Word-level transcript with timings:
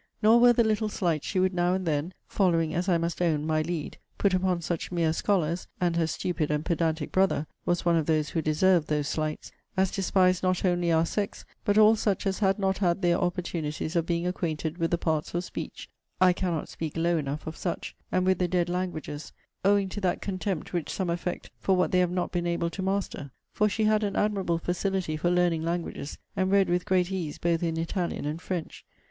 Nor 0.23 0.39
were 0.39 0.51
the 0.51 0.63
little 0.63 0.89
slights 0.89 1.27
she 1.27 1.39
would 1.39 1.53
now 1.53 1.75
and 1.75 1.85
then 1.85 2.15
(following, 2.25 2.73
as 2.73 2.89
I 2.89 2.97
must 2.97 3.21
own, 3.21 3.45
my 3.45 3.61
lead) 3.61 3.99
put 4.17 4.33
upon 4.33 4.61
such 4.63 4.91
mere 4.91 5.13
scholars 5.13 5.67
[and 5.79 5.95
her 5.95 6.07
stupid 6.07 6.49
and 6.49 6.65
pedantic 6.65 7.11
brother 7.11 7.45
was 7.67 7.85
one 7.85 7.95
of 7.95 8.07
those 8.07 8.29
who 8.29 8.41
deserved 8.41 8.87
those 8.87 9.07
slights] 9.07 9.51
as 9.77 9.91
despised 9.91 10.41
not 10.41 10.65
only 10.65 10.91
our 10.91 11.05
sex, 11.05 11.45
but 11.63 11.77
all 11.77 11.95
such 11.95 12.25
as 12.25 12.39
had 12.39 12.57
not 12.57 12.79
had 12.79 13.03
their 13.03 13.19
opportunities 13.19 13.95
of 13.95 14.07
being 14.07 14.25
acquainted 14.25 14.79
with 14.79 14.89
the 14.89 14.97
parts 14.97 15.35
of 15.35 15.43
speech, 15.43 15.87
[I 16.19 16.33
cannot 16.33 16.67
speak 16.67 16.97
low 16.97 17.17
enough 17.19 17.45
of 17.45 17.55
such,] 17.55 17.95
and 18.11 18.25
with 18.25 18.39
the 18.39 18.47
dead 18.47 18.69
languages, 18.69 19.31
owing 19.63 19.87
to 19.89 20.01
that 20.01 20.19
contempt 20.19 20.73
which 20.73 20.89
some 20.89 21.11
affect 21.11 21.51
for 21.59 21.75
what 21.75 21.91
they 21.91 21.99
have 21.99 22.09
not 22.09 22.31
been 22.31 22.47
able 22.47 22.71
to 22.71 22.81
master; 22.81 23.29
for 23.53 23.69
she 23.69 23.83
had 23.83 24.03
an 24.03 24.15
admirable 24.15 24.57
facility 24.57 25.15
for 25.15 25.29
learning 25.29 25.61
languages, 25.63 26.17
and 26.35 26.49
read 26.51 26.69
with 26.69 26.85
great 26.85 27.11
ease 27.11 27.37
both 27.37 27.61
in 27.61 27.77
Italian 27.77 28.25
and 28.25 28.41
French. 28.41 28.83